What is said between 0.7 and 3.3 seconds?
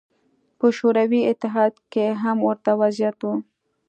شوروي اتحاد کې هم ورته وضعیت و.